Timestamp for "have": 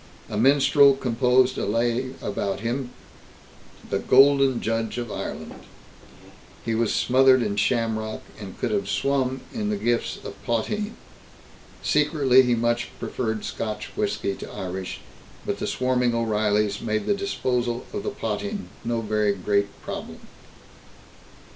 8.71-8.89